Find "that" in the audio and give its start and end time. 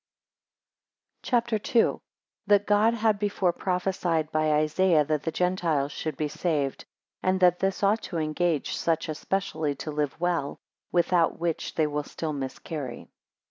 2.47-2.65, 5.05-5.21, 7.41-7.59